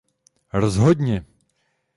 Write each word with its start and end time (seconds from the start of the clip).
Rozhodně! 0.53 1.25